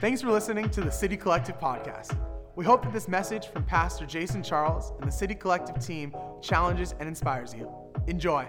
[0.00, 2.16] Thanks for listening to the City Collective podcast.
[2.54, 6.94] We hope that this message from Pastor Jason Charles and the City Collective team challenges
[7.00, 7.68] and inspires you.
[8.06, 8.48] Enjoy.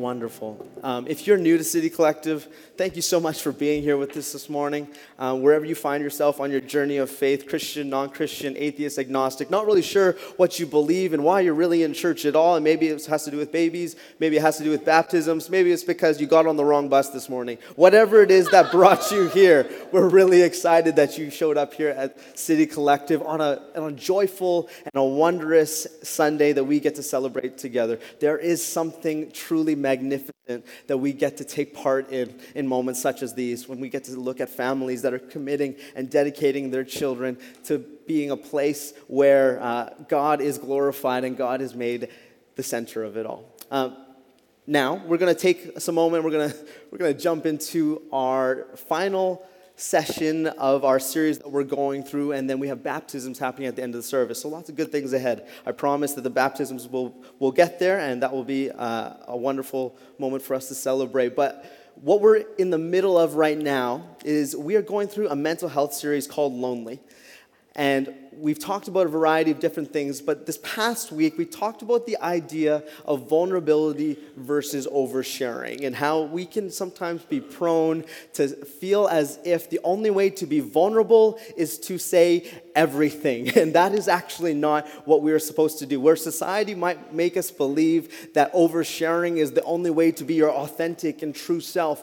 [0.00, 0.66] Wonderful.
[0.82, 4.16] Um, if you're new to City Collective, thank you so much for being here with
[4.16, 4.88] us this morning.
[5.18, 9.50] Um, wherever you find yourself on your journey of faith, Christian, non Christian, atheist, agnostic,
[9.50, 12.64] not really sure what you believe and why you're really in church at all, and
[12.64, 15.70] maybe it has to do with babies, maybe it has to do with baptisms, maybe
[15.70, 17.58] it's because you got on the wrong bus this morning.
[17.76, 21.90] Whatever it is that brought you here, we're really excited that you showed up here
[21.90, 26.94] at City Collective on a, on a joyful and a wondrous Sunday that we get
[26.94, 28.00] to celebrate together.
[28.18, 33.22] There is something truly magnificent that we get to take part in in moments such
[33.22, 36.84] as these, when we get to look at families that are committing and dedicating their
[36.84, 42.08] children to being a place where uh, God is glorified and God is made
[42.56, 43.44] the center of it all.
[43.70, 43.96] Um,
[44.66, 46.52] now, we're going to take some moment, we're going
[46.90, 49.44] we're going to jump into our final
[49.80, 53.76] session of our series that we're going through, and then we have baptisms happening at
[53.76, 54.42] the end of the service.
[54.42, 55.48] So lots of good things ahead.
[55.64, 59.36] I promise that the baptisms will, will get there, and that will be uh, a
[59.36, 61.34] wonderful moment for us to celebrate.
[61.34, 61.64] But
[61.94, 65.68] what we're in the middle of right now is we are going through a mental
[65.68, 67.00] health series called Lonely.
[67.76, 71.82] And we've talked about a variety of different things, but this past week we talked
[71.82, 78.48] about the idea of vulnerability versus oversharing and how we can sometimes be prone to
[78.48, 83.50] feel as if the only way to be vulnerable is to say everything.
[83.60, 86.00] And that is actually not what we are supposed to do.
[86.00, 90.50] Where society might make us believe that oversharing is the only way to be your
[90.50, 92.02] authentic and true self,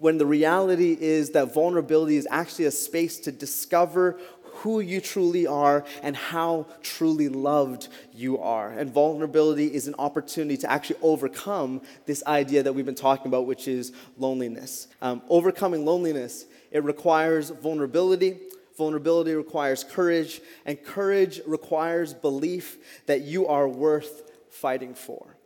[0.00, 4.18] when the reality is that vulnerability is actually a space to discover
[4.64, 8.70] who you truly are and how truly loved you are.
[8.70, 13.46] And vulnerability is an opportunity to actually overcome this idea that we've been talking about,
[13.46, 14.88] which is loneliness.
[15.02, 18.38] Um, overcoming loneliness, it requires vulnerability.
[18.78, 25.36] Vulnerability requires courage, and courage requires belief that you are worth fighting for.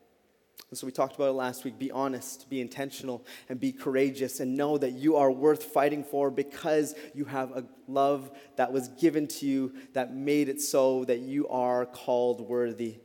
[0.70, 1.78] And so we talked about it last week.
[1.78, 6.30] Be honest, be intentional, and be courageous, and know that you are worth fighting for
[6.30, 11.20] because you have a love that was given to you that made it so that
[11.20, 12.96] you are called worthy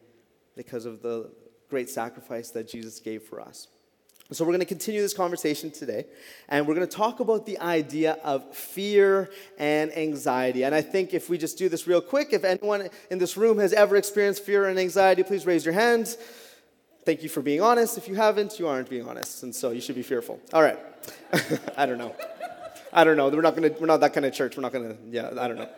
[0.56, 1.32] because of the
[1.70, 3.68] great sacrifice that Jesus gave for us.
[4.32, 6.06] So, we're going to continue this conversation today,
[6.50, 10.64] and we're going to talk about the idea of fear and anxiety.
[10.64, 13.60] And I think if we just do this real quick, if anyone in this room
[13.60, 16.18] has ever experienced fear and anxiety, please raise your hands.
[17.06, 17.98] Thank you for being honest.
[17.98, 20.40] If you haven't, you aren't being honest, and so you should be fearful.
[20.54, 20.80] All right.
[21.78, 22.16] I don't know.
[22.94, 23.28] I don't know.
[23.30, 23.72] We're not gonna.
[23.78, 24.56] We're not that kind of church.
[24.56, 24.96] We're not gonna.
[25.10, 25.70] Yeah, I don't know.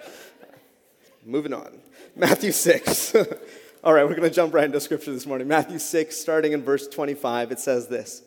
[1.25, 1.79] Moving on.
[2.15, 3.15] Matthew six.
[3.83, 5.47] All right, we're gonna jump right into scripture this morning.
[5.47, 7.51] Matthew six, starting in verse twenty-five.
[7.51, 8.21] It says this.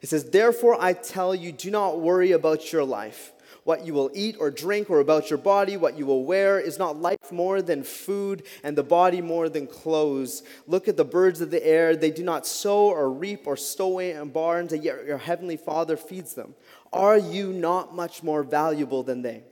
[0.00, 3.32] It says, "Therefore I tell you, do not worry about your life."
[3.64, 6.60] What you will eat or drink, or about your body, what you will wear.
[6.60, 10.42] Is not life more than food, and the body more than clothes?
[10.66, 11.96] Look at the birds of the air.
[11.96, 15.56] They do not sow or reap or stow away in barns, and yet your heavenly
[15.56, 16.54] Father feeds them.
[16.92, 19.42] Are you not much more valuable than they?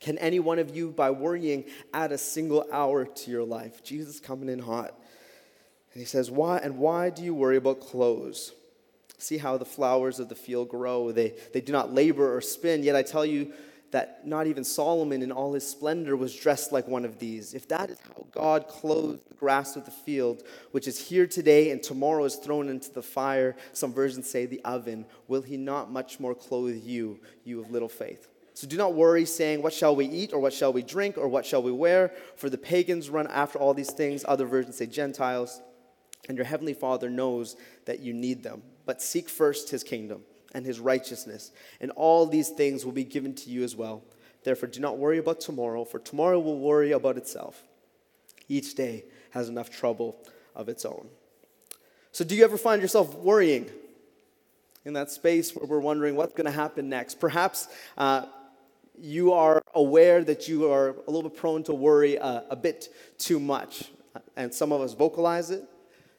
[0.00, 3.82] Can any one of you, by worrying, add a single hour to your life?
[3.82, 4.98] Jesus coming in hot.
[5.92, 8.52] And he says, Why and why do you worry about clothes?
[9.18, 11.12] See how the flowers of the field grow.
[11.12, 12.82] They, they do not labor or spin.
[12.82, 13.52] Yet I tell you
[13.94, 17.54] that not even Solomon in all his splendor was dressed like one of these.
[17.54, 20.42] If that is how God clothes the grass of the field,
[20.72, 24.60] which is here today and tomorrow is thrown into the fire, some versions say the
[24.64, 28.28] oven, will he not much more clothe you, you of little faith?
[28.54, 31.28] So do not worry, saying, What shall we eat, or what shall we drink, or
[31.28, 32.12] what shall we wear?
[32.34, 34.24] For the pagans run after all these things.
[34.26, 35.62] Other versions say Gentiles.
[36.28, 37.54] And your heavenly Father knows
[37.84, 40.22] that you need them but seek first his kingdom
[40.54, 41.50] and his righteousness,
[41.80, 44.02] and all these things will be given to you as well.
[44.44, 47.62] Therefore, do not worry about tomorrow, for tomorrow will worry about itself.
[48.48, 50.16] Each day has enough trouble
[50.54, 51.08] of its own.
[52.12, 53.70] So, do you ever find yourself worrying
[54.84, 57.18] in that space where we're wondering what's going to happen next?
[57.18, 58.26] Perhaps uh,
[58.98, 62.88] you are aware that you are a little bit prone to worry uh, a bit
[63.18, 63.90] too much,
[64.36, 65.64] and some of us vocalize it.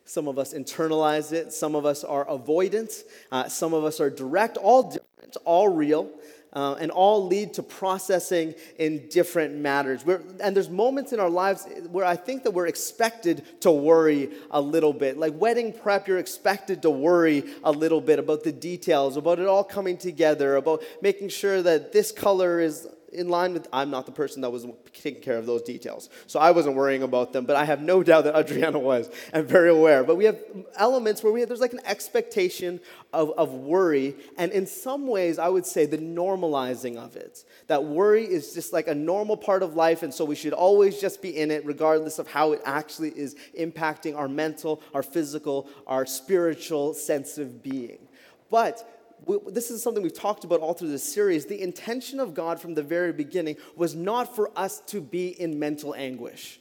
[0.05, 1.51] Some of us internalize it.
[1.51, 3.03] Some of us are avoidant.
[3.31, 6.11] Uh, some of us are direct, all different, all real,
[6.53, 10.05] uh, and all lead to processing in different matters.
[10.05, 14.29] We're, and there's moments in our lives where I think that we're expected to worry
[14.51, 15.17] a little bit.
[15.17, 19.47] Like wedding prep, you're expected to worry a little bit about the details, about it
[19.47, 24.05] all coming together, about making sure that this color is in line with, I'm not
[24.05, 26.09] the person that was taking care of those details.
[26.27, 29.09] So I wasn't worrying about them, but I have no doubt that Adriana was.
[29.33, 30.03] I'm very aware.
[30.03, 30.39] But we have
[30.75, 32.79] elements where we have, there's like an expectation
[33.13, 34.15] of, of worry.
[34.37, 37.45] And in some ways, I would say the normalizing of it.
[37.67, 40.03] That worry is just like a normal part of life.
[40.03, 43.35] And so we should always just be in it, regardless of how it actually is
[43.59, 47.99] impacting our mental, our physical, our spiritual sense of being.
[48.49, 48.94] But
[49.47, 51.45] this is something we've talked about all through this series.
[51.45, 55.59] The intention of God from the very beginning was not for us to be in
[55.59, 56.59] mental anguish.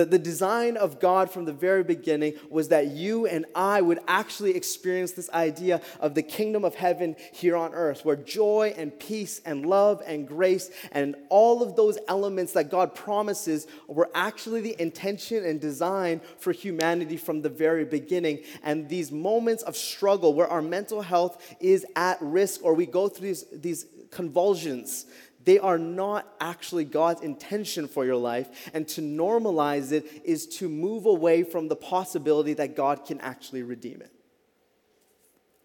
[0.00, 3.98] The, the design of God from the very beginning was that you and I would
[4.08, 8.98] actually experience this idea of the kingdom of heaven here on earth, where joy and
[8.98, 14.62] peace and love and grace and all of those elements that God promises were actually
[14.62, 18.38] the intention and design for humanity from the very beginning.
[18.62, 23.08] And these moments of struggle where our mental health is at risk or we go
[23.08, 25.04] through these, these convulsions
[25.44, 28.70] they are not actually God's intention for your life.
[28.74, 33.62] And to normalize it is to move away from the possibility that God can actually
[33.62, 34.12] redeem it.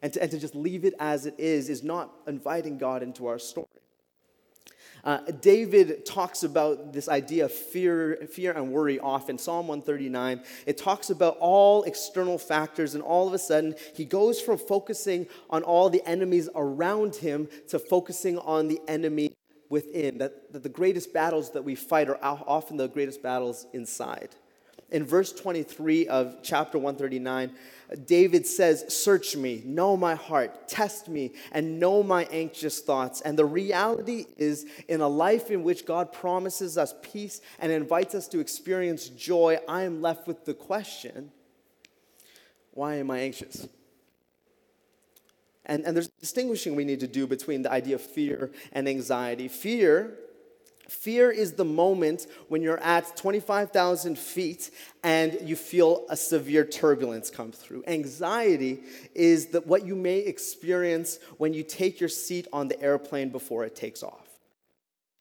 [0.02, 3.28] And to, and to just leave it as it is, is not inviting God into
[3.28, 3.68] our story.
[5.04, 9.38] Uh, David talks about this idea of fear, fear and worry often.
[9.38, 14.42] Psalm 139, it talks about all external factors, and all of a sudden, he goes
[14.42, 19.36] from focusing on all the enemies around him to focusing on the enemy
[19.76, 24.30] within, that, that the greatest battles that we fight are often the greatest battles inside.
[24.90, 27.52] In verse 23 of chapter 139,
[28.06, 33.20] David says, Search me, know my heart, test me, and know my anxious thoughts.
[33.20, 38.16] And the reality is, in a life in which God promises us peace and invites
[38.16, 41.32] us to experience joy, I am left with the question
[42.72, 43.68] why am I anxious?
[45.66, 49.48] And, and there's distinguishing we need to do between the idea of fear and anxiety.
[49.48, 50.18] Fear,
[50.88, 54.72] fear is the moment when you're at 25,000 feet
[55.04, 57.84] and you feel a severe turbulence come through.
[57.88, 58.84] Anxiety
[59.14, 63.64] is the, what you may experience when you take your seat on the airplane before
[63.64, 64.25] it takes off.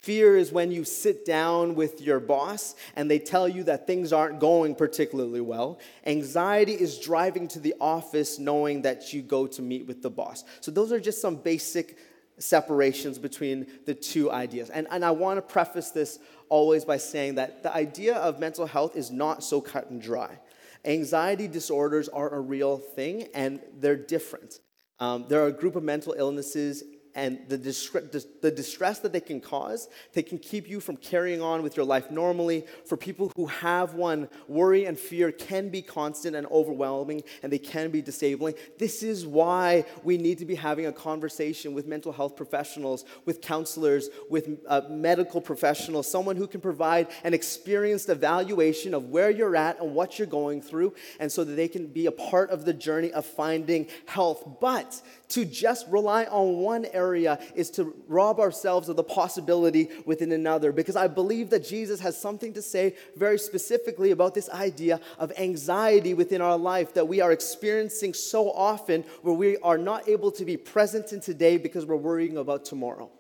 [0.05, 4.13] Fear is when you sit down with your boss and they tell you that things
[4.13, 5.79] aren't going particularly well.
[6.05, 10.45] Anxiety is driving to the office knowing that you go to meet with the boss.
[10.61, 11.97] So, those are just some basic
[12.37, 14.69] separations between the two ideas.
[14.69, 16.19] And, and I want to preface this
[16.51, 20.39] always by saying that the idea of mental health is not so cut and dry.
[20.85, 24.61] Anxiety disorders are a real thing and they're different.
[25.01, 29.21] Um, there are a group of mental illnesses and the, distress, the distress that they
[29.21, 32.67] can cause, they can keep you from carrying on with your life normally.
[32.87, 37.59] For people who have one, worry and fear can be constant and overwhelming, and they
[37.59, 38.55] can be disabling.
[38.79, 43.41] This is why we need to be having a conversation with mental health professionals, with
[43.41, 49.57] counselors, with uh, medical professionals, someone who can provide an experienced evaluation of where you're
[49.57, 52.65] at and what you're going through, and so that they can be a part of
[52.65, 54.45] the journey of finding health.
[54.61, 60.33] But to just rely on one area is to rob ourselves of the possibility within
[60.33, 60.73] another.
[60.73, 65.33] Because I believe that Jesus has something to say very specifically about this idea of
[65.37, 70.31] anxiety within our life that we are experiencing so often where we are not able
[70.33, 73.11] to be present in today because we're worrying about tomorrow.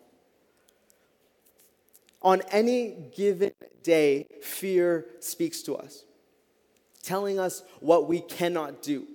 [2.23, 3.53] On any given
[3.83, 6.05] day, fear speaks to us,
[7.03, 9.07] telling us what we cannot do.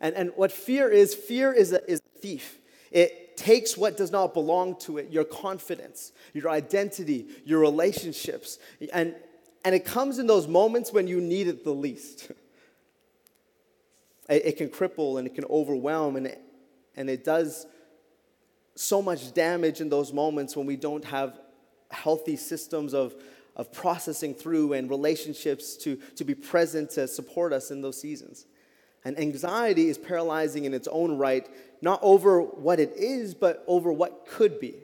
[0.00, 2.58] And, and what fear is, fear is a, is a thief.
[2.90, 8.58] It takes what does not belong to it your confidence, your identity, your relationships.
[8.92, 9.14] And,
[9.64, 12.30] and it comes in those moments when you need it the least.
[14.28, 16.42] it, it can cripple and it can overwhelm, and it,
[16.96, 17.66] and it does
[18.74, 21.38] so much damage in those moments when we don't have
[21.90, 23.14] healthy systems of,
[23.56, 28.46] of processing through and relationships to, to be present to support us in those seasons.
[29.04, 31.48] And anxiety is paralyzing in its own right,
[31.80, 34.74] not over what it is, but over what could be.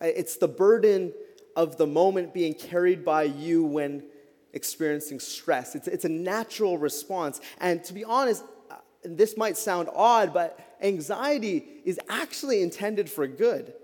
[0.00, 1.12] It's the burden
[1.56, 4.04] of the moment being carried by you when
[4.52, 5.74] experiencing stress.
[5.74, 7.40] It's, it's a natural response.
[7.60, 13.26] And to be honest, uh, this might sound odd, but anxiety is actually intended for
[13.26, 13.74] good.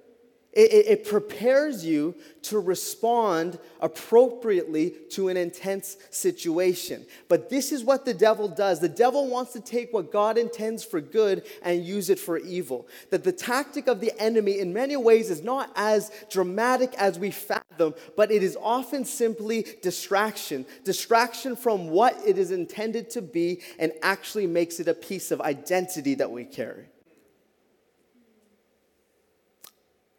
[0.54, 7.04] It, it, it, prepares you to respond appropriately to an intense situation.
[7.28, 8.78] But this is what the devil does.
[8.78, 12.86] The devil wants to take what God intends for good and use it for evil.
[13.10, 17.32] That the tactic of the enemy, in many ways, is not as dramatic as we
[17.32, 20.66] fathom, but it is often simply distraction.
[20.84, 25.40] Distraction from what it is intended to be and actually makes it a piece of
[25.40, 26.84] identity that we carry.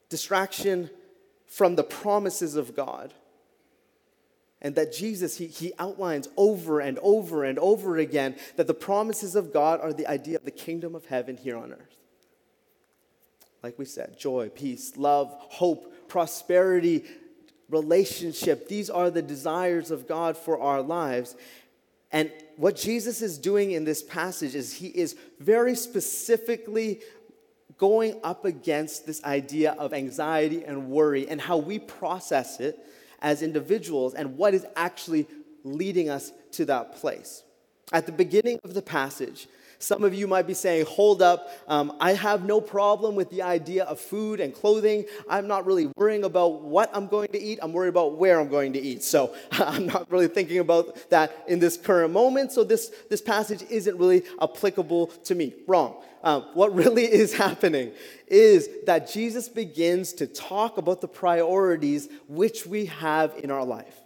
[0.09, 0.89] Distraction
[1.47, 3.13] from the promises of God.
[4.61, 9.35] And that Jesus, he, he outlines over and over and over again that the promises
[9.35, 11.97] of God are the idea of the kingdom of heaven here on earth.
[13.61, 17.03] Like we said, joy, peace, love, hope, prosperity,
[17.69, 18.67] relationship.
[18.67, 21.35] These are the desires of God for our lives.
[22.11, 27.01] And what Jesus is doing in this passage is he is very specifically
[27.77, 32.79] going up against this idea of anxiety and worry and how we process it
[33.21, 35.27] as individuals and what is actually
[35.63, 37.43] leading us to that place.
[37.91, 39.47] At the beginning of the passage,
[39.79, 43.41] some of you might be saying, hold up, um, I have no problem with the
[43.41, 45.05] idea of food and clothing.
[45.29, 48.49] I'm not really worrying about what I'm going to eat, I'm worried about where I'm
[48.49, 49.03] going to eat.
[49.03, 52.51] So I'm not really thinking about that in this current moment.
[52.51, 55.53] So this, this passage isn't really applicable to me.
[55.67, 56.01] Wrong.
[56.23, 57.91] Um, what really is happening
[58.27, 64.01] is that Jesus begins to talk about the priorities which we have in our life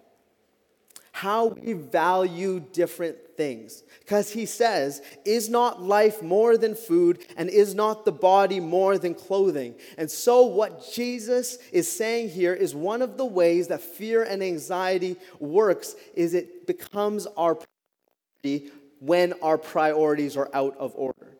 [1.19, 3.83] how we value different things.
[3.99, 8.97] Because he says, Is not life more than food, and is not the body more
[8.97, 9.75] than clothing?
[9.97, 14.41] And so, what Jesus is saying here is one of the ways that fear and
[14.41, 21.35] anxiety works is it becomes our priority when our priorities are out of order.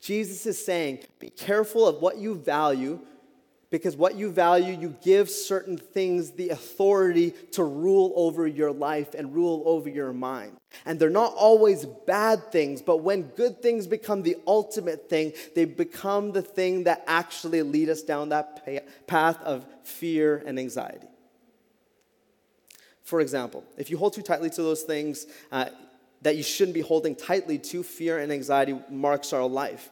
[0.00, 3.00] Jesus is saying, Be careful of what you value
[3.70, 9.14] because what you value, you give certain things the authority to rule over your life
[9.14, 10.56] and rule over your mind.
[10.84, 15.64] And they're not always bad things, but when good things become the ultimate thing, they
[15.64, 18.66] become the thing that actually lead us down that
[19.06, 21.06] path of fear and anxiety.
[23.04, 25.66] For example, if you hold too tightly to those things uh,
[26.22, 29.90] that you shouldn't be holding tightly to, fear and anxiety marks our life.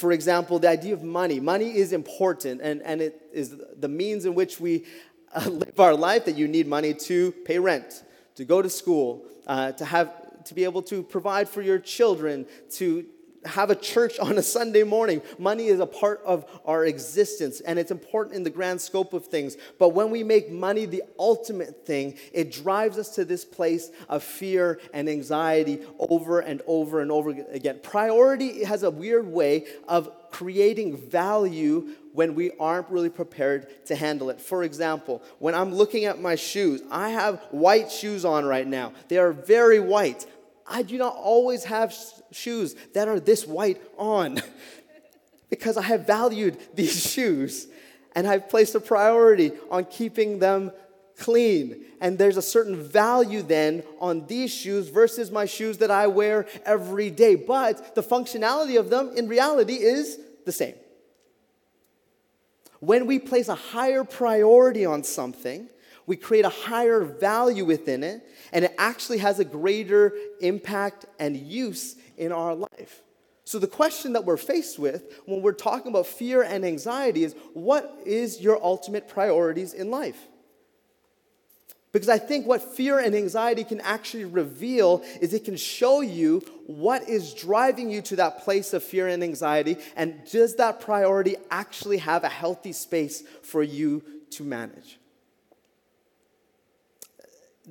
[0.00, 1.40] For example, the idea of money.
[1.40, 4.86] Money is important, and, and it is the means in which we
[5.34, 8.02] uh, live our life that you need money to pay rent,
[8.36, 10.10] to go to school, uh, to, have,
[10.44, 13.04] to be able to provide for your children, to
[13.44, 15.22] have a church on a Sunday morning.
[15.38, 19.26] Money is a part of our existence and it's important in the grand scope of
[19.26, 19.56] things.
[19.78, 24.22] But when we make money the ultimate thing, it drives us to this place of
[24.22, 27.80] fear and anxiety over and over and over again.
[27.82, 34.30] Priority has a weird way of creating value when we aren't really prepared to handle
[34.30, 34.40] it.
[34.40, 38.92] For example, when I'm looking at my shoes, I have white shoes on right now.
[39.08, 40.26] They are very white.
[40.70, 41.94] I do not always have
[42.30, 44.40] shoes that are this white on
[45.50, 47.66] because I have valued these shoes
[48.14, 50.72] and I've placed a priority on keeping them
[51.18, 51.84] clean.
[52.00, 56.46] And there's a certain value then on these shoes versus my shoes that I wear
[56.64, 57.34] every day.
[57.34, 60.74] But the functionality of them in reality is the same.
[62.80, 65.68] When we place a higher priority on something,
[66.06, 71.36] we create a higher value within it, and it actually has a greater impact and
[71.36, 73.02] use in our life.
[73.44, 77.34] So, the question that we're faced with when we're talking about fear and anxiety is
[77.52, 80.28] what is your ultimate priorities in life?
[81.92, 86.44] Because I think what fear and anxiety can actually reveal is it can show you
[86.66, 91.34] what is driving you to that place of fear and anxiety, and does that priority
[91.50, 94.99] actually have a healthy space for you to manage?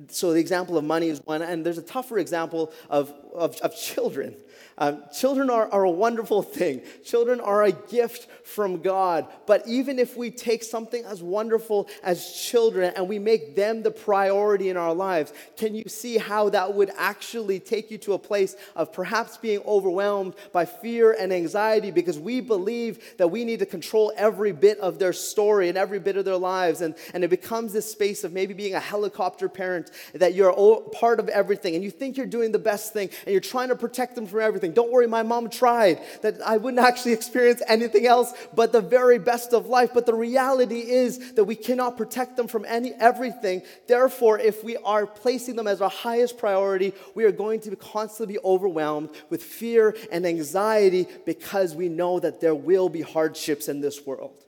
[0.08, 3.76] So the example of money is one, and there's a tougher example of, of, of
[3.76, 4.36] children.
[4.80, 6.80] Um, children are, are a wonderful thing.
[7.04, 9.26] Children are a gift from God.
[9.46, 13.90] But even if we take something as wonderful as children and we make them the
[13.90, 18.18] priority in our lives, can you see how that would actually take you to a
[18.18, 23.58] place of perhaps being overwhelmed by fear and anxiety because we believe that we need
[23.58, 26.80] to control every bit of their story and every bit of their lives?
[26.80, 31.20] And, and it becomes this space of maybe being a helicopter parent that you're part
[31.20, 34.14] of everything and you think you're doing the best thing and you're trying to protect
[34.14, 34.72] them from everything.
[34.72, 39.18] Don't worry, my mom tried, that I wouldn't actually experience anything else but the very
[39.18, 39.90] best of life.
[39.92, 43.62] But the reality is that we cannot protect them from any everything.
[43.86, 47.76] Therefore, if we are placing them as our highest priority, we are going to be
[47.76, 53.68] constantly be overwhelmed with fear and anxiety because we know that there will be hardships
[53.68, 54.44] in this world.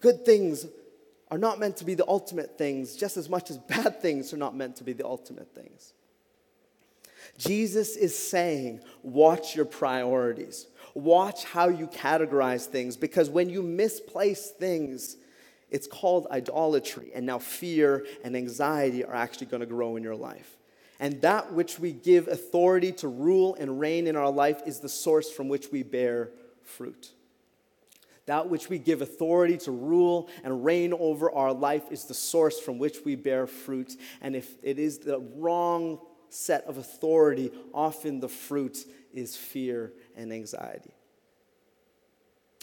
[0.00, 0.66] Good things
[1.30, 4.38] are not meant to be the ultimate things, just as much as bad things are
[4.38, 5.92] not meant to be the ultimate things.
[7.38, 10.66] Jesus is saying, watch your priorities.
[10.94, 15.16] Watch how you categorize things because when you misplace things,
[15.70, 17.10] it's called idolatry.
[17.14, 20.56] And now fear and anxiety are actually going to grow in your life.
[20.98, 24.88] And that which we give authority to rule and reign in our life is the
[24.88, 26.30] source from which we bear
[26.62, 27.12] fruit.
[28.24, 32.58] That which we give authority to rule and reign over our life is the source
[32.58, 33.94] from which we bear fruit.
[34.20, 38.78] And if it is the wrong set of authority, often the fruit
[39.12, 40.92] is fear and anxiety.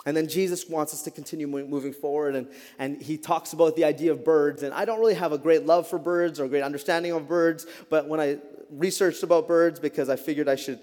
[0.05, 3.85] And then Jesus wants us to continue moving forward, and, and he talks about the
[3.85, 4.61] idea of birds.
[4.61, 7.27] And I don't really have a great love for birds or a great understanding of
[7.27, 8.39] birds, but when I
[8.69, 10.79] researched about birds, because I figured I should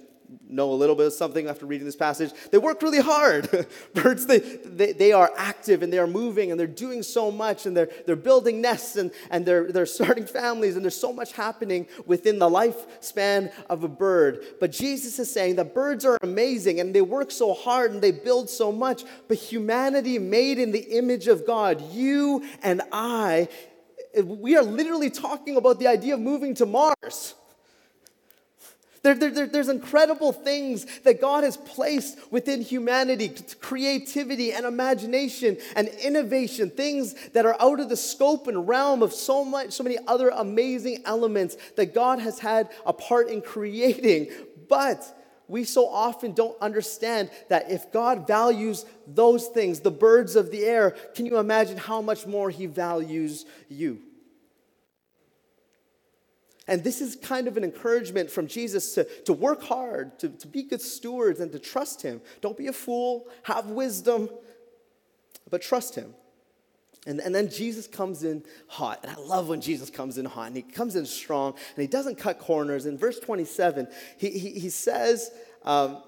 [0.49, 2.33] know a little bit of something after reading this passage.
[2.51, 3.49] They work really hard.
[3.95, 7.67] Birds, they, they, they are active and they are moving and they're doing so much
[7.67, 11.33] and they're, they're building nests and, and they're, they're starting families and there's so much
[11.33, 14.45] happening within the lifespan of a bird.
[14.59, 18.13] But Jesus is saying that birds are amazing and they work so hard and they
[18.13, 23.49] build so much, but humanity made in the image of God, you and I,
[24.25, 27.35] we are literally talking about the idea of moving to Mars.
[29.03, 35.89] There, there, there's incredible things that God has placed within humanity creativity and imagination and
[35.89, 39.97] innovation, things that are out of the scope and realm of so, much, so many
[40.07, 44.29] other amazing elements that God has had a part in creating.
[44.69, 45.17] But
[45.49, 50.65] we so often don't understand that if God values those things, the birds of the
[50.65, 54.03] air, can you imagine how much more He values you?
[56.71, 60.47] And this is kind of an encouragement from Jesus to, to work hard, to, to
[60.47, 62.21] be good stewards, and to trust Him.
[62.41, 64.31] Don't be a fool, have wisdom,
[65.51, 66.15] but trust Him.
[67.09, 69.01] And, and then Jesus comes in hot.
[69.03, 70.47] And I love when Jesus comes in hot.
[70.47, 72.87] And he comes in strong and he doesn't cut corners.
[72.87, 75.33] In verse 27, he, he, he says,
[75.65, 76.03] um,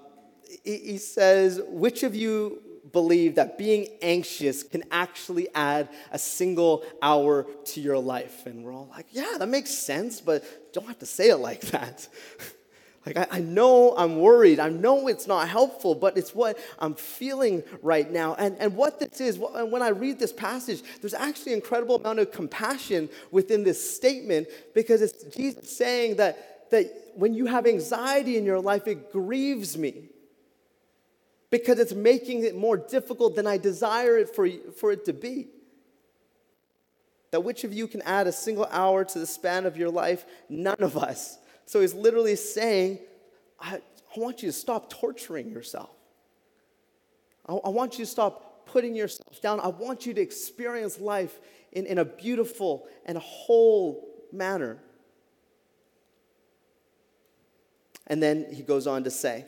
[0.63, 2.61] he, he says, Which of you
[2.93, 8.45] believe that being anxious can actually add a single hour to your life.
[8.45, 11.61] And we're all like, yeah, that makes sense, but don't have to say it like
[11.61, 12.07] that.
[13.05, 14.59] like, I, I, know I'm worried.
[14.59, 18.35] I know it's not helpful, but it's what I'm feeling right now.
[18.35, 22.19] And, and what this is, when I read this passage, there's actually an incredible amount
[22.19, 28.37] of compassion within this statement because it's Jesus saying that, that when you have anxiety
[28.37, 30.09] in your life, it grieves me
[31.53, 35.49] because it's making it more difficult than I desire it for, for it to be.
[37.29, 40.25] That which of you can add a single hour to the span of your life?
[40.49, 41.37] None of us.
[41.67, 42.97] So he's literally saying,
[43.59, 45.91] I, I want you to stop torturing yourself.
[47.47, 49.59] I, I want you to stop putting yourself down.
[49.59, 51.39] I want you to experience life
[51.71, 54.79] in, in a beautiful and whole manner.
[58.07, 59.45] And then he goes on to say,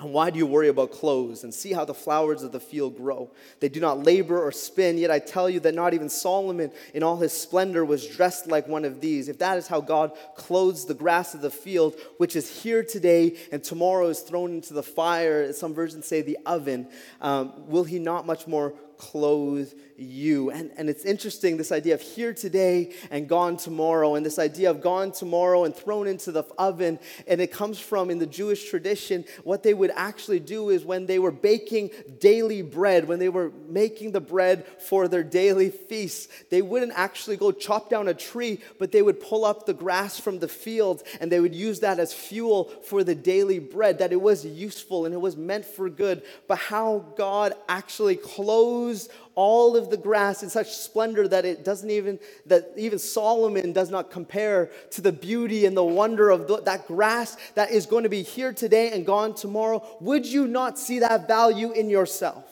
[0.00, 2.96] and why do you worry about clothes and see how the flowers of the field
[2.96, 3.30] grow?
[3.60, 7.02] They do not labor or spin, yet I tell you that not even Solomon in
[7.02, 9.28] all his splendor was dressed like one of these.
[9.28, 13.36] If that is how God clothes the grass of the field, which is here today
[13.52, 16.88] and tomorrow is thrown into the fire, some versions say the oven,
[17.20, 20.50] um, will he not much more clothe you.
[20.50, 24.70] And, and it's interesting, this idea of here today and gone tomorrow, and this idea
[24.70, 26.98] of gone tomorrow and thrown into the oven.
[27.26, 31.06] And it comes from, in the Jewish tradition, what they would actually do is when
[31.06, 36.28] they were baking daily bread, when they were making the bread for their daily feasts,
[36.50, 40.18] they wouldn't actually go chop down a tree, but they would pull up the grass
[40.18, 44.12] from the field and they would use that as fuel for the daily bread, that
[44.12, 46.22] it was useful and it was meant for good.
[46.48, 49.08] But how God actually clothes
[49.40, 53.88] all of the grass in such splendor that it doesn't even, that even Solomon does
[53.88, 58.02] not compare to the beauty and the wonder of the, that grass that is going
[58.02, 59.82] to be here today and gone tomorrow.
[60.00, 62.49] Would you not see that value in yourself?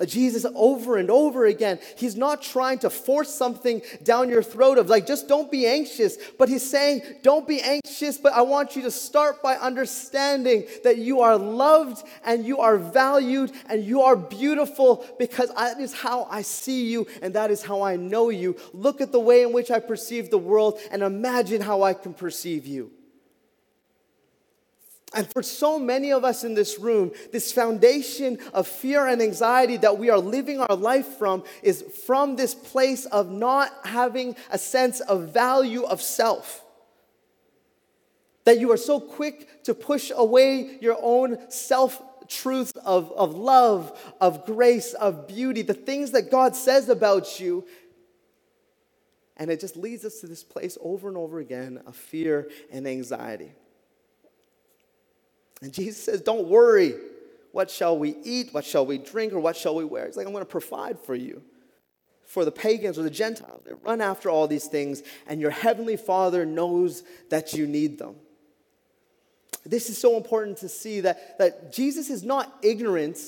[0.00, 1.78] Uh, Jesus over and over again.
[1.96, 6.16] He's not trying to force something down your throat of like, just don't be anxious.
[6.38, 10.98] But he's saying, don't be anxious, but I want you to start by understanding that
[10.98, 16.26] you are loved and you are valued and you are beautiful because that is how
[16.30, 18.56] I see you and that is how I know you.
[18.72, 22.14] Look at the way in which I perceive the world and imagine how I can
[22.14, 22.90] perceive you.
[25.12, 29.76] And for so many of us in this room, this foundation of fear and anxiety
[29.78, 34.58] that we are living our life from is from this place of not having a
[34.58, 36.64] sense of value of self.
[38.44, 44.14] That you are so quick to push away your own self truths of, of love,
[44.20, 47.66] of grace, of beauty, the things that God says about you.
[49.36, 52.86] And it just leads us to this place over and over again of fear and
[52.86, 53.52] anxiety.
[55.62, 56.94] And Jesus says, Don't worry.
[57.52, 58.52] What shall we eat?
[58.52, 59.32] What shall we drink?
[59.32, 60.06] Or what shall we wear?
[60.06, 61.42] He's like, I'm going to provide for you.
[62.24, 65.96] For the pagans or the Gentiles, they run after all these things, and your heavenly
[65.96, 68.14] Father knows that you need them.
[69.66, 73.18] this is so important to see that, that Jesus is not ignorant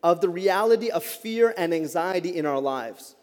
[0.00, 3.16] of the reality of fear and anxiety in our lives.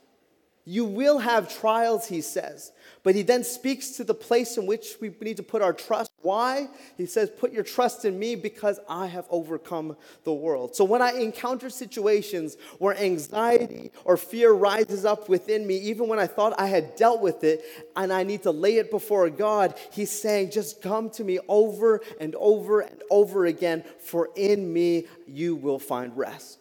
[0.65, 2.71] You will have trials, he says.
[3.03, 6.11] But he then speaks to the place in which we need to put our trust.
[6.21, 6.67] Why?
[6.97, 10.75] He says, Put your trust in me because I have overcome the world.
[10.75, 16.19] So when I encounter situations where anxiety or fear rises up within me, even when
[16.19, 17.63] I thought I had dealt with it
[17.95, 22.01] and I need to lay it before God, he's saying, Just come to me over
[22.19, 26.59] and over and over again, for in me you will find rest.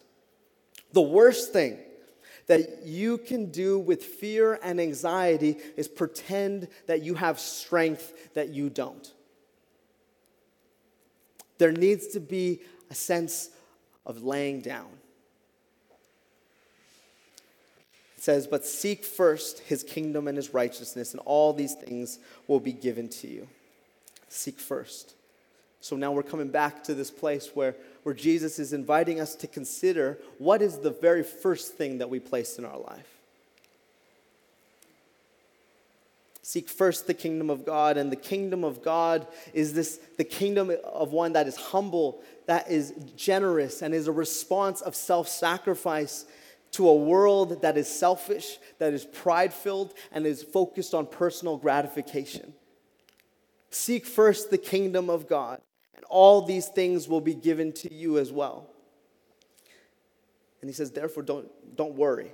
[0.92, 1.79] The worst thing
[2.48, 8.48] that you can do with fear and anxiety is pretend that you have strength that
[8.48, 9.12] you don't.
[11.58, 13.50] There needs to be a sense
[14.06, 14.88] of laying down.
[18.16, 22.61] It says, But seek first his kingdom and his righteousness, and all these things will
[22.61, 23.46] be given to you.
[24.28, 25.14] Seek first.
[25.80, 27.76] So now we're coming back to this place where,
[28.09, 32.18] where Jesus is inviting us to consider what is the very first thing that we
[32.18, 33.18] place in our life.
[36.40, 40.73] Seek first the kingdom of God, and the kingdom of God is this the kingdom
[40.85, 46.25] of one that is humble, that is generous, and is a response of self sacrifice
[46.71, 51.59] to a world that is selfish, that is pride filled, and is focused on personal
[51.59, 52.55] gratification.
[53.68, 55.61] Seek first the kingdom of God
[56.09, 58.66] all these things will be given to you as well.
[60.61, 62.33] And he says, therefore, don't, don't worry.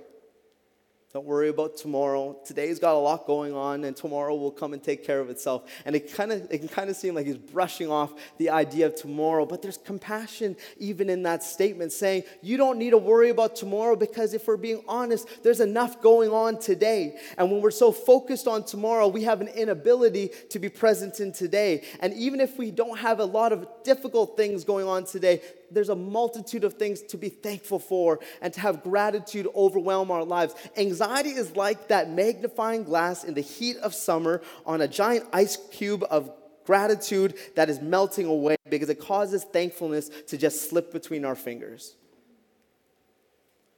[1.15, 2.35] Don't worry about tomorrow.
[2.43, 5.63] Today's got a lot going on, and tomorrow will come and take care of itself.
[5.85, 8.87] And it kind of it can kind of seem like he's brushing off the idea
[8.87, 13.29] of tomorrow, but there's compassion even in that statement, saying you don't need to worry
[13.29, 17.17] about tomorrow because if we're being honest, there's enough going on today.
[17.37, 21.31] And when we're so focused on tomorrow, we have an inability to be present in
[21.31, 21.85] today.
[22.01, 25.39] And even if we don't have a lot of difficult things going on today,
[25.75, 30.23] there's a multitude of things to be thankful for and to have gratitude overwhelm our
[30.23, 30.55] lives.
[30.77, 35.57] Anxiety is like that magnifying glass in the heat of summer on a giant ice
[35.71, 36.31] cube of
[36.65, 41.95] gratitude that is melting away because it causes thankfulness to just slip between our fingers.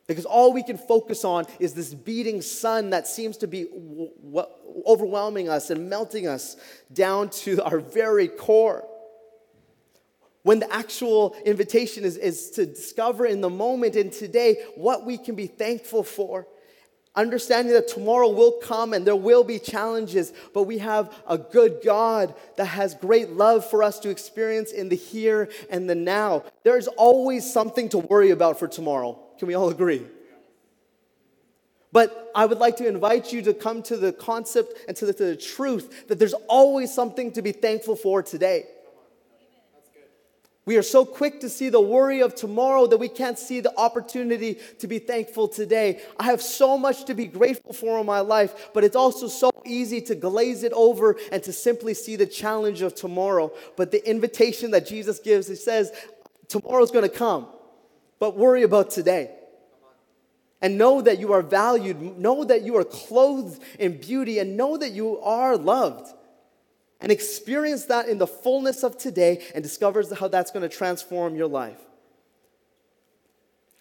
[0.05, 4.11] Because all we can focus on is this beating sun that seems to be w-
[4.23, 4.47] w-
[4.85, 6.55] overwhelming us and melting us
[6.93, 8.87] down to our very core
[10.47, 15.17] when the actual invitation is, is to discover in the moment and today what we
[15.17, 16.47] can be thankful for.
[17.17, 21.81] Understanding that tomorrow will come and there will be challenges, but we have a good
[21.83, 26.45] God that has great love for us to experience in the here and the now.
[26.63, 29.19] There's always something to worry about for tomorrow.
[29.39, 30.01] Can we all agree?
[31.91, 35.13] But I would like to invite you to come to the concept and to the,
[35.13, 38.67] to the truth that there's always something to be thankful for today.
[40.67, 43.73] We are so quick to see the worry of tomorrow that we can't see the
[43.79, 46.01] opportunity to be thankful today.
[46.19, 49.49] I have so much to be grateful for in my life, but it's also so
[49.65, 53.53] easy to glaze it over and to simply see the challenge of tomorrow.
[53.77, 55.93] But the invitation that Jesus gives, he says,
[56.49, 57.47] tomorrow's to come,
[58.19, 59.31] but worry about today.
[60.61, 64.75] And know that you are valued, know that you are clothed in beauty, and know
[64.75, 66.13] that you are loved
[66.99, 71.35] and experience that in the fullness of today and discovers how that's going to transform
[71.35, 71.79] your life.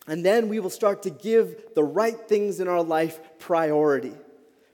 [0.07, 4.13] And then we will start to give the right things in our life priority.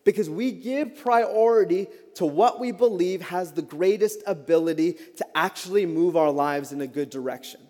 [0.04, 6.16] Because we give priority to what we believe has the greatest ability to actually move
[6.16, 7.60] our lives in a good direction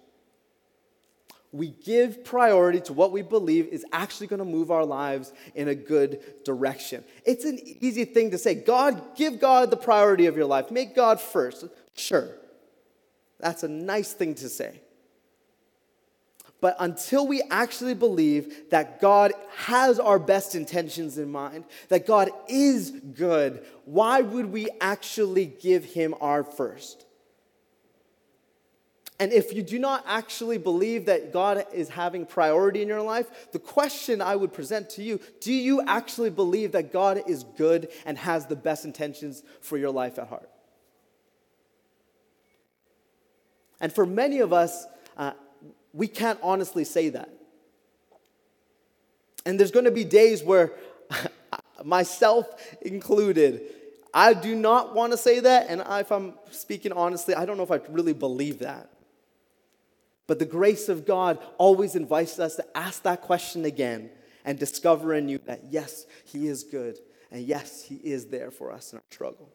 [1.53, 5.69] we give priority to what we believe is actually going to move our lives in
[5.69, 7.05] a good direction.
[7.27, 8.55] It's an easy thing to say.
[8.55, 10.71] God, give God the priority of your life.
[10.71, 11.67] Make God first.
[11.95, 12.31] Sure.
[13.39, 14.81] That's a nice thing to say.
[16.63, 22.31] But until we actually believe that God has our best intentions in mind, that God
[22.49, 27.05] is good, why would we actually give Him our first?
[29.23, 33.53] And if you do not actually believe that God is having priority in your life,
[33.53, 37.89] the question I would present to you do you actually believe that God is good
[38.05, 40.51] and has the best intentions for your life at heart?
[43.81, 45.35] And for many of us, uh,
[45.93, 47.29] we can't honestly say that.
[49.47, 50.73] And there's going to be days where,
[51.85, 52.49] myself
[52.81, 53.63] included,
[54.13, 55.69] I do not want to say that.
[55.69, 58.89] And if I'm speaking honestly, I don't know if I really believe that.
[60.33, 64.09] But the grace of God always invites us to ask that question again
[64.47, 66.99] and discover you that yes, He is good,
[67.31, 69.51] and yes, He is there for us in our struggle.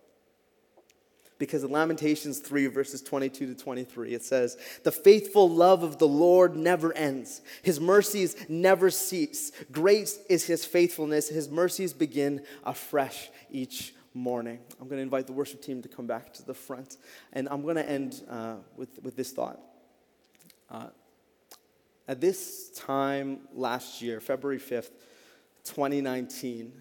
[1.40, 6.08] Because in Lamentations 3, verses 22 to 23, it says, The faithful love of the
[6.08, 7.42] Lord never ends.
[7.64, 9.52] His mercies never cease.
[9.72, 11.28] Great is his faithfulness.
[11.28, 14.60] His mercies begin afresh each morning.
[14.80, 16.98] I'm going to invite the worship team to come back to the front.
[17.34, 19.60] And I'm going to end uh, with, with this thought.
[20.70, 20.88] Uh,
[22.08, 24.92] at this time last year, February 5th,
[25.64, 26.72] 2019,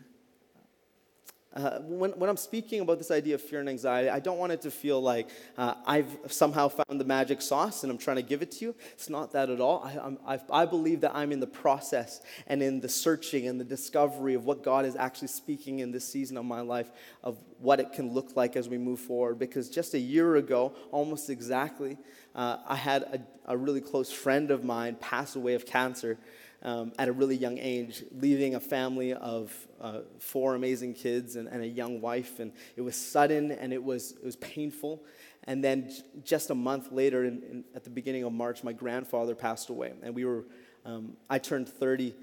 [1.56, 4.52] uh, when, when I'm speaking about this idea of fear and anxiety, I don't want
[4.52, 8.22] it to feel like uh, I've somehow found the magic sauce and I'm trying to
[8.22, 8.74] give it to you.
[8.92, 9.82] It's not that at all.
[9.82, 13.64] I, I, I believe that I'm in the process and in the searching and the
[13.64, 16.92] discovery of what God is actually speaking in this season of my life,
[17.24, 19.38] of what it can look like as we move forward.
[19.38, 21.96] Because just a year ago, almost exactly,
[22.34, 26.18] uh, I had a, a really close friend of mine pass away of cancer
[26.66, 31.46] um, at a really young age, leaving a family of uh, four amazing kids and,
[31.48, 32.40] and, a young wife.
[32.40, 35.05] And it was sudden and it was, it was painful.
[35.44, 38.72] And then j- just a month later, in, in, at the beginning of March, my
[38.72, 39.92] grandfather passed away.
[40.02, 40.44] And we were,
[40.85, 42.16] um, I turned 30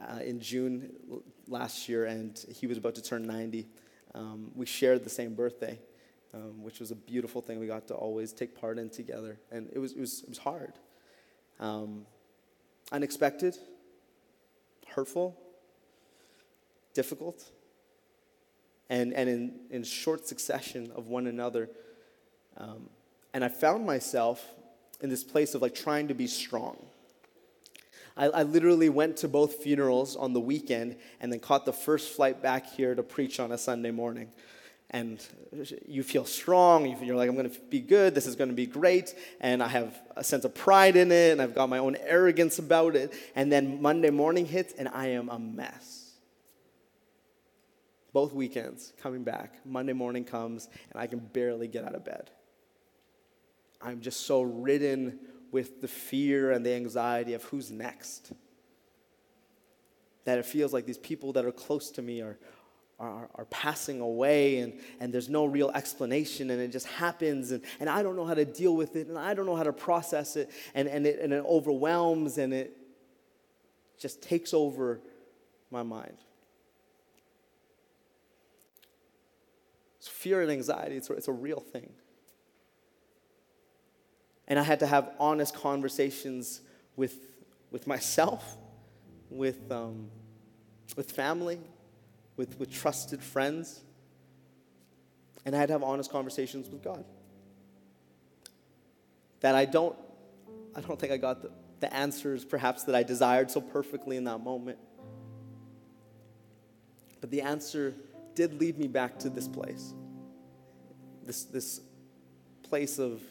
[0.00, 0.92] uh, in June
[1.48, 3.66] last year, and he was about to turn 90.
[4.14, 5.80] Um, we shared the same birthday.
[6.34, 9.38] Um, which was a beautiful thing we got to always take part in together.
[9.50, 10.74] And it was, it was, it was hard.
[11.58, 12.04] Um,
[12.92, 13.56] unexpected,
[14.88, 15.36] hurtful,
[16.94, 17.44] difficult,
[18.88, 21.68] and, and in, in short succession of one another.
[22.56, 22.88] Um,
[23.34, 24.44] and I found myself
[25.00, 26.76] in this place of like trying to be strong.
[28.16, 32.14] I, I, literally went to both funerals on the weekend and then caught the first
[32.16, 34.32] flight back here to preach on a Sunday morning
[34.90, 35.24] and
[35.86, 36.86] you feel strong.
[37.02, 38.14] You're like, I'm going to be good.
[38.14, 39.14] This is going to be great.
[39.40, 42.58] And I have a sense of pride in it, and I've got my own arrogance
[42.58, 43.12] about it.
[43.34, 46.12] And then Monday morning hits, and I am a mess.
[48.12, 49.54] Both weekends coming back.
[49.66, 52.30] Monday morning comes, and I can barely get out of bed.
[53.82, 55.18] I'm just so ridden
[55.52, 58.32] with the fear and the anxiety of who's next.
[60.24, 62.38] That it feels like these people that are close to me are,
[62.98, 67.62] are, are passing away and, and there's no real explanation and it just happens and,
[67.78, 69.72] and I don't know how to deal with it and I don't know how to
[69.72, 72.76] process it and, and, it and it overwhelms and it
[73.98, 75.00] just takes over
[75.70, 76.16] my mind.
[80.00, 81.92] Fear and anxiety, it's it's a real thing.
[84.48, 86.60] And I had to have honest conversations
[86.94, 87.16] with,
[87.70, 88.56] with myself,
[89.30, 90.08] with, um,
[90.96, 91.58] with family,
[92.36, 93.80] with, with trusted friends.
[95.44, 97.04] And I had to have honest conversations with God.
[99.40, 99.96] That I don't,
[100.74, 104.24] I don't think I got the, the answers perhaps that I desired so perfectly in
[104.24, 104.78] that moment.
[107.20, 107.94] But the answer
[108.34, 109.94] did lead me back to this place.
[111.24, 111.80] This, this
[112.62, 113.22] place of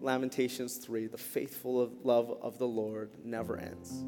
[0.00, 4.04] Lamentations 3 the faithful love of the Lord never ends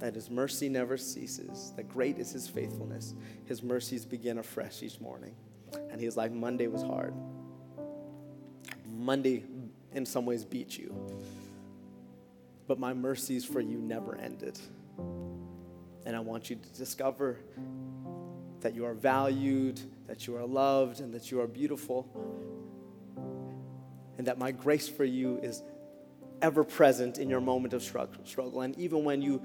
[0.00, 3.14] that his mercy never ceases, that great is his faithfulness.
[3.44, 5.34] His mercies begin afresh each morning.
[5.90, 7.14] And he's like, Monday was hard.
[8.88, 9.44] Monday,
[9.92, 10.94] in some ways, beat you.
[12.66, 14.58] But my mercies for you never ended.
[16.06, 17.38] And I want you to discover
[18.60, 22.08] that you are valued, that you are loved, and that you are beautiful.
[24.16, 25.62] And that my grace for you is
[26.42, 28.62] ever present in your moment of struggle.
[28.62, 29.42] And even when you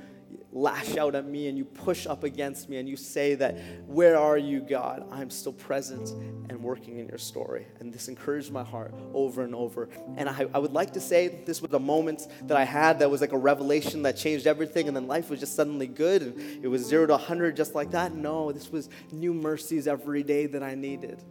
[0.55, 4.17] lash out at me and you push up against me and you say that, Where
[4.17, 5.05] are you, God?
[5.11, 6.11] I'm still present
[6.49, 7.67] and working in your story.
[7.79, 9.89] And this encouraged my heart over and over.
[10.15, 13.11] And I, I would like to say this was a moment that I had that
[13.11, 16.63] was like a revelation that changed everything and then life was just suddenly good and
[16.63, 18.15] it was zero to 100 just like that.
[18.15, 21.21] No, this was new mercies every day that I needed.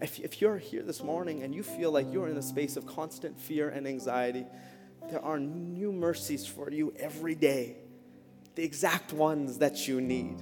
[0.00, 2.86] If, if you're here this morning and you feel like you're in a space of
[2.86, 4.46] constant fear and anxiety,
[5.08, 7.76] there are new mercies for you every day,
[8.54, 10.38] the exact ones that you need.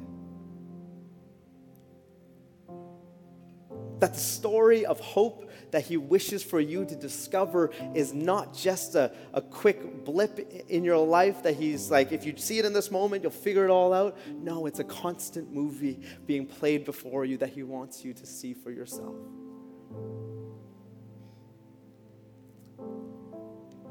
[4.00, 8.94] That the story of hope that He wishes for you to discover is not just
[8.94, 12.72] a, a quick blip in your life that He's like, if you see it in
[12.72, 14.16] this moment, you'll figure it all out.
[14.28, 18.54] No, it's a constant movie being played before you that He wants you to see
[18.54, 19.16] for yourself.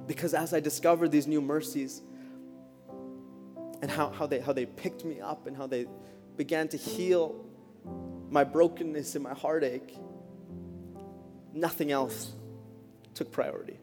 [0.07, 2.01] Because as I discovered these new mercies
[3.81, 5.85] and how, how, they, how they picked me up and how they
[6.37, 7.45] began to heal
[8.29, 9.95] my brokenness and my heartache,
[11.53, 12.33] nothing else
[13.13, 13.79] took priority.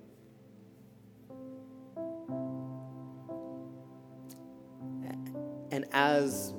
[5.75, 6.55] And as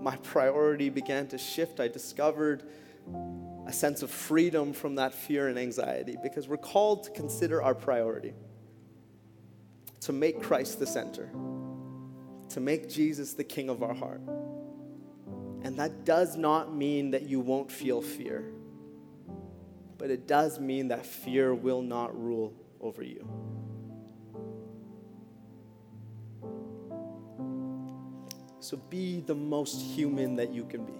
[0.00, 2.62] my priority began to shift, I discovered
[3.66, 7.74] a sense of freedom from that fear and anxiety because we're called to consider our
[7.74, 8.34] priority,
[10.08, 11.28] to make Christ the center,
[12.48, 14.22] to make Jesus the king of our heart.
[15.60, 18.50] And that does not mean that you won't feel fear,
[19.98, 23.28] but it does mean that fear will not rule over you.
[28.60, 30.94] So be the most human that you can be.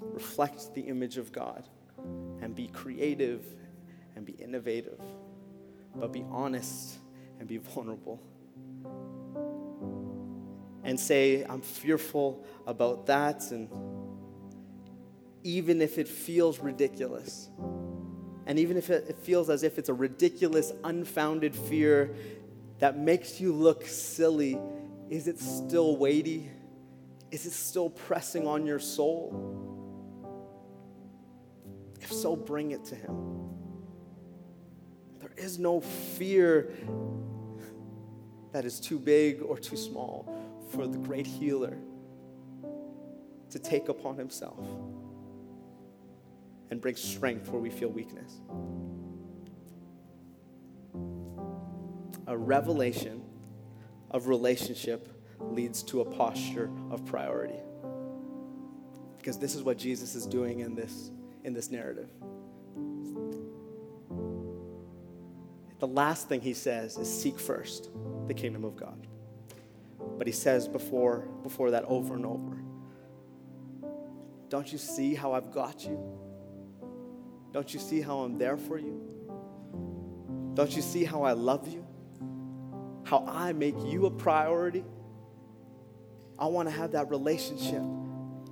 [0.00, 1.68] Reflect the image of God
[2.40, 3.44] and be creative
[4.14, 5.00] and be innovative,
[5.96, 6.99] but be honest
[7.40, 8.22] and be vulnerable.
[10.84, 13.68] And say, I'm fearful about that, and
[15.42, 17.48] even if it feels ridiculous,
[18.46, 22.14] and even if it feels as if it's a ridiculous, unfounded fear
[22.78, 24.58] that makes you look silly
[25.10, 26.48] is it still weighty?
[27.32, 29.58] Is it still pressing on your soul?
[32.00, 33.40] If so, bring it to Him.
[35.18, 36.72] There is no fear
[38.52, 40.28] that is too big or too small
[40.70, 41.76] for the great healer
[43.50, 44.66] to take upon Himself
[46.70, 48.40] and bring strength where we feel weakness.
[52.26, 53.22] A revelation
[54.10, 55.08] of relationship
[55.40, 57.58] leads to a posture of priority.
[59.18, 61.10] Because this is what Jesus is doing in this,
[61.44, 62.08] in this narrative.
[65.80, 67.90] The last thing he says is seek first
[68.26, 69.06] the kingdom of God.
[70.18, 72.62] But he says before, before that over and over
[74.48, 75.98] Don't you see how I've got you?
[77.52, 79.00] Don't you see how I'm there for you?
[80.54, 81.86] Don't you see how I love you?
[83.10, 84.84] how I make you a priority.
[86.38, 87.82] I want to have that relationship.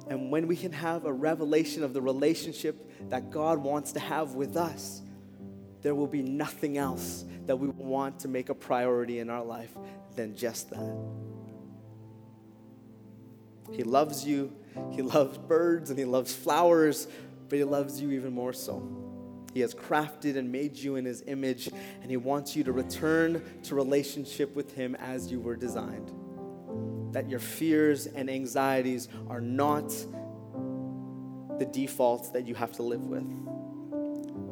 [0.08, 4.34] And when we can have a revelation of the relationship that God wants to have
[4.34, 5.02] with us,
[5.82, 9.72] there will be nothing else that we want to make a priority in our life
[10.16, 10.98] than just that.
[13.72, 14.52] He loves you,
[14.90, 17.06] He loves birds, and He loves flowers,
[17.48, 18.82] but He loves you even more so.
[19.54, 21.68] He has crafted and made you in His image,
[22.02, 26.12] and He wants you to return to relationship with Him as you were designed.
[27.12, 29.88] That your fears and anxieties are not
[31.58, 33.26] the defaults that you have to live with,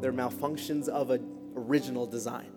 [0.00, 2.52] they're malfunctions of an original design.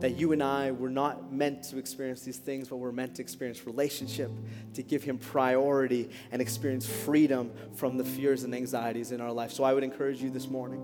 [0.00, 3.22] That you and I were not meant to experience these things, but we're meant to
[3.22, 4.30] experience relationship,
[4.74, 9.52] to give Him priority, and experience freedom from the fears and anxieties in our life.
[9.52, 10.80] So I would encourage you this morning.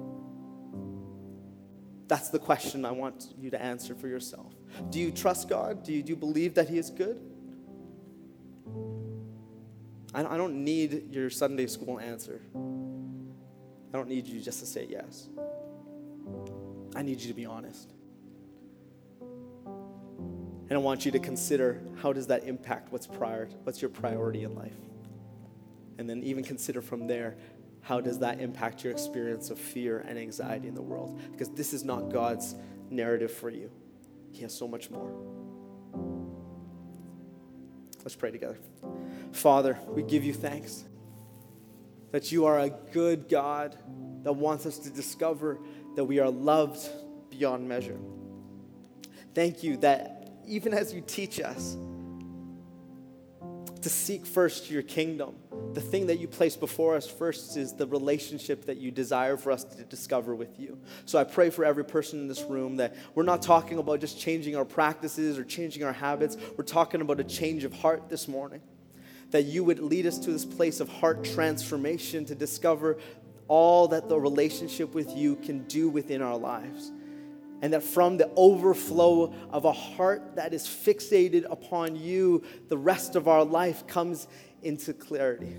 [2.08, 4.52] That's the question I want you to answer for yourself.
[4.90, 5.82] Do you trust God?
[5.82, 7.20] Do you, do you believe that He is good?
[10.14, 12.40] I don't need your Sunday school answer.
[13.92, 15.28] I don't need you just to say yes.
[16.94, 17.92] I need you to be honest.
[20.68, 24.42] And I want you to consider how does that impact what's prior, what's your priority
[24.42, 24.74] in life?
[25.98, 27.36] And then even consider from there,
[27.82, 31.20] how does that impact your experience of fear and anxiety in the world?
[31.30, 32.56] Because this is not God's
[32.90, 33.70] narrative for you.
[34.32, 35.12] He has so much more.
[38.00, 38.58] Let's pray together.
[39.32, 40.84] Father, we give you thanks
[42.12, 43.76] that you are a good God
[44.22, 45.58] that wants us to discover
[45.94, 46.88] that we are loved
[47.30, 47.98] beyond measure.
[49.34, 51.76] Thank you that even as you teach us
[53.82, 55.36] to seek first your kingdom,
[55.74, 59.52] the thing that you place before us first is the relationship that you desire for
[59.52, 60.78] us to discover with you.
[61.04, 64.18] So I pray for every person in this room that we're not talking about just
[64.18, 68.26] changing our practices or changing our habits, we're talking about a change of heart this
[68.26, 68.62] morning.
[69.30, 72.98] That you would lead us to this place of heart transformation to discover
[73.48, 76.92] all that the relationship with you can do within our lives
[77.62, 83.16] and that from the overflow of a heart that is fixated upon you, the rest
[83.16, 84.28] of our life comes
[84.62, 85.56] into clarity.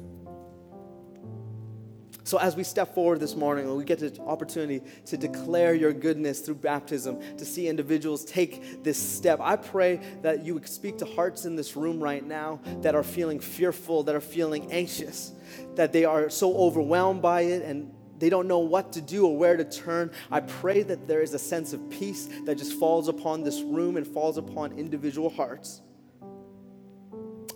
[2.27, 5.93] So, as we step forward this morning, and we get the opportunity to declare your
[5.93, 9.39] goodness through baptism, to see individuals take this step.
[9.41, 13.03] I pray that you would speak to hearts in this room right now that are
[13.03, 15.31] feeling fearful, that are feeling anxious,
[15.75, 19.37] that they are so overwhelmed by it and they don't know what to do or
[19.37, 20.11] where to turn.
[20.29, 23.95] I pray that there is a sense of peace that just falls upon this room
[23.95, 25.79] and falls upon individual hearts.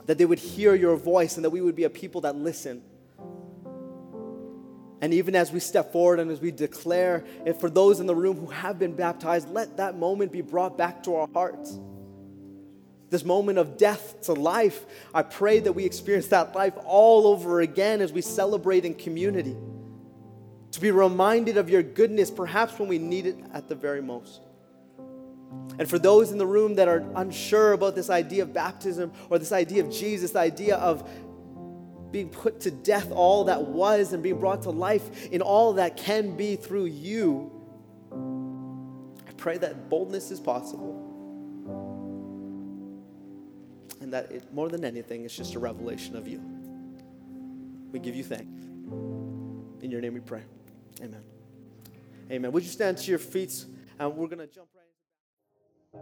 [0.05, 2.83] That they would hear your voice and that we would be a people that listen.
[5.01, 7.25] And even as we step forward and as we declare,
[7.59, 11.03] for those in the room who have been baptized, let that moment be brought back
[11.03, 11.79] to our hearts.
[13.11, 14.85] this moment of death to life.
[15.13, 19.55] I pray that we experience that life all over again as we celebrate in community.
[20.71, 24.39] To be reminded of your goodness, perhaps when we need it at the very most.
[25.77, 29.37] And for those in the room that are unsure about this idea of baptism or
[29.37, 31.07] this idea of Jesus, the idea of
[32.11, 35.97] being put to death, all that was, and being brought to life in all that
[35.97, 37.51] can be through you,
[39.27, 41.11] I pray that boldness is possible
[44.01, 46.41] and that it, more than anything, it's just a revelation of you.
[47.91, 48.65] We give you thanks.
[49.81, 50.41] In your name we pray.
[51.01, 51.21] Amen.
[52.31, 52.51] Amen.
[52.51, 53.65] Would you stand to your feet?
[53.99, 56.01] And we're going to jump right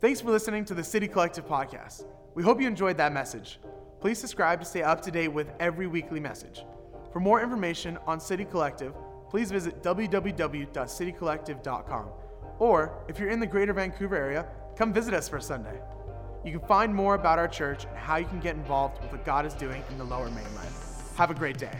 [0.00, 2.04] Thanks for listening to the City Collective podcast.
[2.34, 3.58] We hope you enjoyed that message.
[4.04, 6.66] Please subscribe to stay up to date with every weekly message.
[7.10, 8.92] For more information on City Collective,
[9.30, 12.08] please visit www.citycollective.com.
[12.58, 14.46] Or if you're in the greater Vancouver area,
[14.76, 15.80] come visit us for Sunday.
[16.44, 19.24] You can find more about our church and how you can get involved with what
[19.24, 20.74] God is doing in the lower mainland.
[21.16, 21.78] Have a great day.